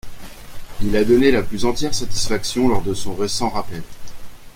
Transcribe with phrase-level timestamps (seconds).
[0.81, 3.83] Il a donné la plus entière satisfaction lors de son récent rappel.